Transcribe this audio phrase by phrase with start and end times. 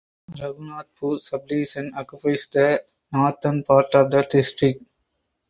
[0.33, 4.83] Raghunathpur subdivision occupies the northern part of the district.